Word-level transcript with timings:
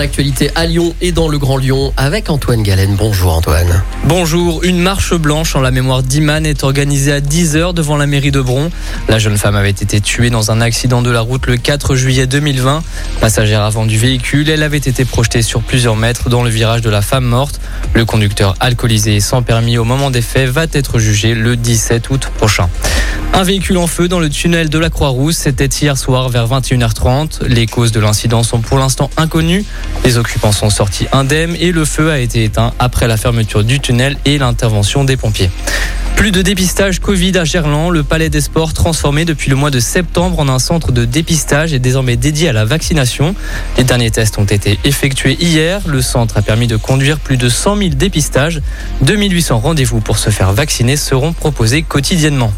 L'actualité 0.00 0.50
à 0.54 0.64
Lyon 0.64 0.94
et 1.02 1.12
dans 1.12 1.28
le 1.28 1.36
Grand 1.36 1.58
Lyon 1.58 1.92
avec 1.98 2.30
Antoine 2.30 2.62
Galen. 2.62 2.96
Bonjour 2.96 3.34
Antoine. 3.34 3.82
Bonjour, 4.04 4.64
une 4.64 4.80
marche 4.80 5.14
blanche 5.14 5.54
en 5.56 5.60
la 5.60 5.70
mémoire 5.70 6.02
d'Iman 6.02 6.46
est 6.46 6.64
organisée 6.64 7.12
à 7.12 7.20
10h 7.20 7.74
devant 7.74 7.98
la 7.98 8.06
mairie 8.06 8.30
de 8.30 8.40
Bron. 8.40 8.70
La 9.10 9.18
jeune 9.18 9.36
femme 9.36 9.56
avait 9.56 9.68
été 9.68 10.00
tuée 10.00 10.30
dans 10.30 10.50
un 10.50 10.62
accident 10.62 11.02
de 11.02 11.10
la 11.10 11.20
route 11.20 11.46
le 11.46 11.58
4 11.58 11.96
juillet 11.96 12.26
2020. 12.26 12.82
Passagère 13.20 13.60
avant 13.60 13.84
du 13.84 13.98
véhicule, 13.98 14.48
elle 14.48 14.62
avait 14.62 14.78
été 14.78 15.04
projetée 15.04 15.42
sur 15.42 15.60
plusieurs 15.60 15.96
mètres 15.96 16.30
dans 16.30 16.44
le 16.44 16.48
virage 16.48 16.80
de 16.80 16.88
la 16.88 17.02
femme 17.02 17.26
morte. 17.26 17.60
Le 17.92 18.06
conducteur 18.06 18.54
alcoolisé 18.58 19.16
et 19.16 19.20
sans 19.20 19.42
permis 19.42 19.76
au 19.76 19.84
moment 19.84 20.10
des 20.10 20.22
faits 20.22 20.48
va 20.48 20.64
être 20.72 20.98
jugé 20.98 21.34
le 21.34 21.56
17 21.56 22.08
août 22.08 22.30
prochain. 22.38 22.70
Un 23.34 23.42
véhicule 23.42 23.78
en 23.78 23.86
feu 23.86 24.08
dans 24.08 24.18
le 24.18 24.28
tunnel 24.28 24.70
de 24.70 24.78
la 24.78 24.90
Croix-Rousse, 24.90 25.36
c'était 25.36 25.66
hier 25.66 25.96
soir 25.96 26.30
vers 26.30 26.48
21h30. 26.48 27.44
Les 27.46 27.66
causes 27.66 27.92
de 27.92 28.00
l'incident 28.00 28.42
sont 28.42 28.60
pour 28.60 28.78
l'instant 28.78 29.10
inconnues. 29.16 29.64
Les 30.04 30.18
occupants 30.18 30.52
sont 30.52 30.70
sortis 30.70 31.06
indemnes 31.12 31.56
et 31.58 31.72
le 31.72 31.84
feu 31.84 32.10
a 32.10 32.18
été 32.18 32.44
éteint 32.44 32.72
après 32.78 33.06
la 33.06 33.16
fermeture 33.16 33.64
du 33.64 33.80
tunnel 33.80 34.16
et 34.24 34.38
l'intervention 34.38 35.04
des 35.04 35.16
pompiers. 35.16 35.50
Plus 36.20 36.32
de 36.32 36.42
dépistage 36.42 37.00
Covid 37.00 37.38
à 37.38 37.44
Gerland. 37.44 37.88
Le 37.88 38.02
Palais 38.02 38.28
des 38.28 38.42
Sports, 38.42 38.74
transformé 38.74 39.24
depuis 39.24 39.48
le 39.48 39.56
mois 39.56 39.70
de 39.70 39.80
septembre 39.80 40.38
en 40.38 40.50
un 40.50 40.58
centre 40.58 40.92
de 40.92 41.06
dépistage, 41.06 41.72
est 41.72 41.78
désormais 41.78 42.16
dédié 42.16 42.50
à 42.50 42.52
la 42.52 42.66
vaccination. 42.66 43.34
Les 43.78 43.84
derniers 43.84 44.10
tests 44.10 44.36
ont 44.36 44.44
été 44.44 44.78
effectués 44.84 45.38
hier. 45.40 45.80
Le 45.86 46.02
centre 46.02 46.36
a 46.36 46.42
permis 46.42 46.66
de 46.66 46.76
conduire 46.76 47.18
plus 47.18 47.38
de 47.38 47.48
100 47.48 47.78
000 47.78 47.90
dépistages. 47.94 48.60
2800 49.00 49.60
rendez-vous 49.60 50.00
pour 50.00 50.18
se 50.18 50.28
faire 50.28 50.52
vacciner 50.52 50.98
seront 50.98 51.32
proposés 51.32 51.80
quotidiennement. 51.80 52.52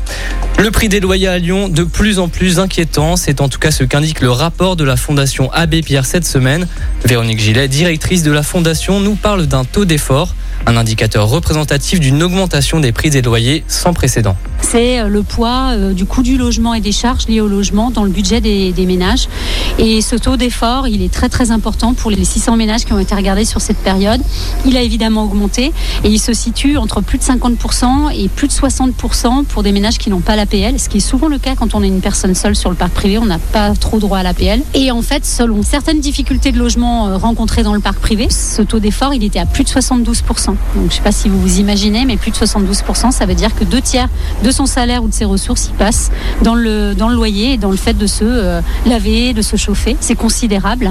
Le 0.59 0.73
prix 0.73 0.89
des 0.89 0.99
loyers 0.99 1.29
à 1.29 1.39
Lyon, 1.39 1.69
de 1.69 1.85
plus 1.85 2.19
en 2.19 2.27
plus 2.27 2.59
inquiétant, 2.59 3.15
c'est 3.15 3.41
en 3.41 3.49
tout 3.49 3.61
cas 3.61 3.71
ce 3.71 3.85
qu'indique 3.85 4.23
le 4.23 4.33
rapport 4.33 4.75
de 4.75 4.83
la 4.83 4.97
Fondation 4.97 5.53
Abbé 5.53 5.83
Pierre 5.83 6.05
cette 6.05 6.27
semaine. 6.27 6.67
Véronique 7.05 7.39
Gillet, 7.39 7.69
directrice 7.69 8.25
de 8.25 8.33
la 8.33 8.43
Fondation, 8.43 8.99
nous 8.99 9.15
parle 9.15 9.47
d'un 9.47 9.65
taux 9.65 9.85
d'effort 9.85 10.35
un 10.67 10.77
indicateur 10.77 11.29
représentatif 11.29 12.01
d'une 12.01 12.23
augmentation 12.23 12.81
des 12.81 12.93
prix 12.93 13.11
des 13.11 13.23
loyers 13.23 13.65
sans 13.69 13.93
précédent. 13.93 14.37
C'est 14.61 15.01
euh, 15.01 15.09
le 15.09 15.23
poids 15.23 15.73
euh, 15.73 15.93
du 15.93 16.05
coût 16.05 16.23
du 16.23 16.39
logement 16.39 16.75
et 16.75 16.81
des 16.81 16.93
charges 16.93 17.27
liées 17.27 17.41
au 17.41 17.49
logement 17.49 17.91
dans 17.91 18.05
le 18.05 18.11
budget 18.11 18.41
des, 18.41 18.73
ménages. 18.87 19.29
Et 19.79 20.01
ce 20.01 20.17
taux 20.17 20.37
d'effort, 20.37 20.87
il 20.87 21.03
est 21.03 21.13
très 21.13 21.29
très 21.29 21.51
important 21.51 21.95
pour 21.95 22.11
les 22.11 22.25
600 22.25 22.57
ménages 22.57 22.85
qui 22.85 22.93
ont 22.93 22.99
été 22.99 23.15
regardés 23.15 23.45
sur 23.45 23.61
cette 23.61 23.79
période. 23.79 24.21
Il 24.67 24.77
a 24.77 24.83
évidemment 24.83 25.25
augmenté 25.25 25.73
et 26.05 26.09
il 26.09 26.19
se 26.19 26.33
situe 26.33 26.77
entre 26.77 27.01
plus 27.01 27.19
de 27.19 27.23
50% 27.23 28.13
et 28.15 28.29
plus 28.29 28.49
de 28.49 28.53
60% 28.53 29.45
pour 29.45 29.63
des 29.63 29.73
ménages 29.73 29.99
qui 29.99 30.11
n'ont 30.11 30.21
pas 30.21 30.37
l'APL, 30.37 30.79
ce 30.79 30.89
qui 30.89 30.99
est 30.99 31.01
souvent 31.01 31.29
le 31.29 31.39
cas 31.39 31.55
quand 31.57 31.75
on 31.75 31.83
est 31.83 31.89
une 31.89 32.01
personne 32.01 32.35
seule 32.35 32.55
sur 32.55 32.71
le 32.71 32.77
parc 32.77 32.93
privé, 32.93 33.19
on 33.19 33.25
n'a 33.25 33.39
pas 33.39 33.75
trop 33.75 33.99
droit 33.99 34.19
à 34.19 34.23
l'APL. 34.23 34.61
Et 34.75 34.91
en 34.91 35.03
fait, 35.03 35.25
selon 35.25 35.63
certaines 35.63 36.01
difficultés 36.01 36.53
de 36.53 36.59
logement 36.59 37.09
euh, 37.09 37.17
rencontrées 37.17 37.63
dans 37.63 37.75
le 37.75 37.81
parc 37.81 37.99
privé, 37.99 38.29
ce 38.31 38.63
taux 38.63 38.79
d'effort, 38.79 39.15
il 39.15 39.25
était 39.25 39.39
à 39.39 39.47
plus 39.47 39.65
de 39.65 39.69
72%. 39.69 40.47
Donc 40.47 40.57
je 40.77 40.81
ne 40.81 40.91
sais 40.91 41.03
pas 41.03 41.13
si 41.13 41.29
vous 41.29 41.41
vous 41.41 41.59
imaginez, 41.59 42.05
mais 42.05 42.17
plus 42.17 42.31
de 42.31 42.37
72%, 42.37 43.11
ça 43.11 43.27
veut 43.27 43.35
dire 43.35 43.55
que 43.55 43.65
deux 43.65 43.81
tiers 43.81 44.09
de 44.45 44.51
son 44.51 44.67
salaire 44.67 45.03
ou 45.03 45.09
de 45.09 45.15
ses 45.15 45.25
ressources 45.25 45.67
y 45.67 45.73
passent 45.73 46.11
dans 46.43 46.55
le, 46.55 46.95
dans 46.95 47.09
le 47.09 47.15
loyer 47.15 47.55
et 47.55 47.57
dans 47.57 47.71
le 47.71 47.77
fait 47.77 47.97
de 47.97 48.07
se 48.07 48.25
euh, 48.25 48.61
laver, 48.87 49.33
de 49.33 49.43
se 49.43 49.57
C'est 50.01 50.17
considérable. 50.17 50.91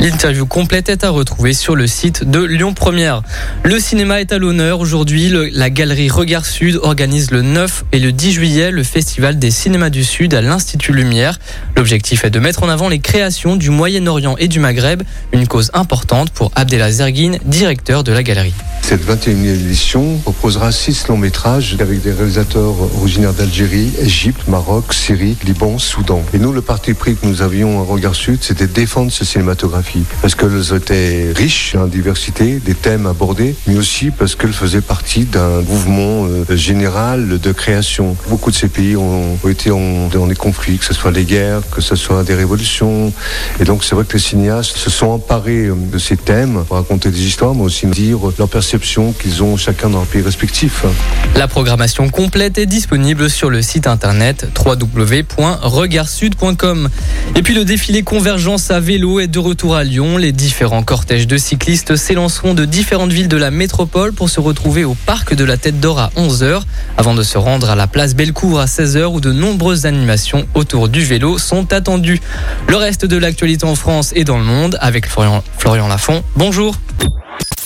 L'interview 0.00 0.46
complète 0.46 0.88
est 0.88 1.04
à 1.04 1.10
retrouver 1.10 1.52
sur 1.52 1.76
le 1.76 1.86
site 1.86 2.24
de 2.24 2.42
Lyon 2.42 2.72
Première. 2.72 3.22
Le 3.64 3.78
cinéma 3.78 4.20
est 4.20 4.32
à 4.32 4.38
l'honneur 4.38 4.80
aujourd'hui. 4.80 5.30
La 5.52 5.68
galerie 5.68 6.08
Regard 6.08 6.46
Sud 6.46 6.78
organise 6.82 7.30
le 7.32 7.42
9 7.42 7.84
et 7.92 7.98
le 7.98 8.12
10 8.12 8.32
juillet 8.32 8.70
le 8.70 8.82
Festival 8.82 9.38
des 9.38 9.50
cinémas 9.50 9.90
du 9.90 10.04
Sud 10.04 10.32
à 10.32 10.40
l'Institut 10.40 10.92
Lumière. 10.92 11.38
L'objectif 11.76 12.24
est 12.24 12.30
de 12.30 12.38
mettre 12.38 12.62
en 12.62 12.68
avant 12.68 12.88
les 12.88 13.00
créations 13.00 13.56
du 13.56 13.68
Moyen-Orient 13.68 14.36
et 14.38 14.48
du 14.48 14.58
Maghreb, 14.58 15.02
une 15.32 15.46
cause 15.46 15.70
importante 15.74 16.30
pour 16.30 16.50
Abdelaziz 16.54 16.98
Zerguine, 16.98 17.38
directeur 17.44 18.04
de 18.04 18.12
la 18.12 18.22
galerie. 18.22 18.54
Cette 18.88 19.06
21e 19.06 19.44
édition 19.44 20.16
proposera 20.24 20.72
six 20.72 21.08
longs 21.08 21.18
métrages 21.18 21.76
avec 21.78 22.00
des 22.00 22.10
réalisateurs 22.10 22.74
originaires 22.98 23.34
d'Algérie, 23.34 23.92
Égypte, 24.00 24.48
Maroc, 24.48 24.94
Syrie, 24.94 25.36
Liban, 25.44 25.76
Soudan. 25.76 26.22
Et 26.32 26.38
nous, 26.38 26.52
le 26.52 26.62
parti 26.62 26.94
pris 26.94 27.14
que 27.14 27.26
nous 27.26 27.42
avions 27.42 27.82
à 27.82 27.84
Regard 27.84 28.14
Sud, 28.14 28.38
c'était 28.40 28.66
défendre 28.66 29.12
cette 29.12 29.28
cinématographie. 29.28 30.04
Parce 30.22 30.34
qu'elle 30.34 30.62
était 30.74 31.34
riche 31.36 31.74
en 31.74 31.86
diversité, 31.86 32.60
des 32.60 32.72
thèmes 32.72 33.04
abordés, 33.04 33.56
mais 33.66 33.76
aussi 33.76 34.10
parce 34.10 34.34
qu'elle 34.34 34.54
faisait 34.54 34.80
partie 34.80 35.26
d'un 35.26 35.60
mouvement 35.60 36.24
euh, 36.24 36.56
général 36.56 37.38
de 37.40 37.52
création. 37.52 38.16
Beaucoup 38.30 38.50
de 38.50 38.56
ces 38.56 38.68
pays 38.68 38.96
ont, 38.96 39.36
été 39.50 39.68
dans 39.68 40.26
des 40.26 40.34
conflits, 40.34 40.78
que 40.78 40.86
ce 40.86 40.94
soit 40.94 41.10
les 41.10 41.24
guerres, 41.24 41.60
que 41.70 41.82
ce 41.82 41.94
soit 41.94 42.24
des 42.24 42.34
révolutions. 42.34 43.12
Et 43.60 43.64
donc, 43.64 43.84
c'est 43.84 43.94
vrai 43.94 44.06
que 44.06 44.14
les 44.14 44.18
cinéastes 44.18 44.78
se 44.78 44.88
sont 44.88 45.08
emparés 45.08 45.66
euh, 45.66 45.74
de 45.74 45.98
ces 45.98 46.16
thèmes 46.16 46.64
pour 46.66 46.78
raconter 46.78 47.10
des 47.10 47.26
histoires, 47.26 47.54
mais 47.54 47.64
aussi 47.64 47.86
dire 47.86 48.20
leur 48.38 48.48
perception 48.48 48.77
qu'ils 48.78 49.42
ont 49.42 49.56
chacun 49.56 49.90
dans 49.90 49.98
leur 49.98 50.06
pays 50.06 50.22
respectif. 50.22 50.84
La 51.36 51.48
programmation 51.48 52.08
complète 52.08 52.56
est 52.58 52.66
disponible 52.66 53.30
sur 53.30 53.50
le 53.50 53.62
site 53.62 53.86
internet 53.86 54.48
www.regardsud.com. 54.64 56.88
Et 57.34 57.42
puis 57.42 57.54
le 57.54 57.64
défilé 57.64 58.02
Convergence 58.02 58.70
à 58.70 58.78
vélo 58.80 59.20
est 59.20 59.26
de 59.26 59.38
retour 59.38 59.76
à 59.76 59.84
Lyon. 59.84 60.16
Les 60.16 60.32
différents 60.32 60.82
cortèges 60.82 61.26
de 61.26 61.36
cyclistes 61.36 61.96
s'élanceront 61.96 62.54
de 62.54 62.64
différentes 62.64 63.12
villes 63.12 63.28
de 63.28 63.36
la 63.36 63.50
métropole 63.50 64.12
pour 64.12 64.30
se 64.30 64.40
retrouver 64.40 64.84
au 64.84 64.94
parc 64.94 65.34
de 65.34 65.44
la 65.44 65.56
Tête 65.56 65.80
d'Or 65.80 65.98
à 65.98 66.10
11h 66.16 66.62
avant 66.96 67.14
de 67.14 67.22
se 67.22 67.38
rendre 67.38 67.70
à 67.70 67.76
la 67.76 67.86
place 67.86 68.14
Bellecour 68.14 68.60
à 68.60 68.66
16h 68.66 69.06
où 69.06 69.20
de 69.20 69.32
nombreuses 69.32 69.86
animations 69.86 70.46
autour 70.54 70.88
du 70.88 71.04
vélo 71.04 71.38
sont 71.38 71.72
attendues. 71.72 72.20
Le 72.68 72.76
reste 72.76 73.06
de 73.06 73.16
l'actualité 73.16 73.66
en 73.66 73.74
France 73.74 74.12
et 74.14 74.24
dans 74.24 74.38
le 74.38 74.44
monde 74.44 74.78
avec 74.80 75.06
Florian, 75.06 75.42
Florian 75.58 75.88
Lafont. 75.88 76.22
Bonjour. 76.36 76.76